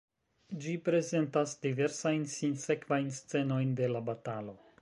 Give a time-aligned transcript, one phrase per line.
[0.63, 4.61] Ĝi prezentas diversajn sinsekvajn scenojn de la batalo.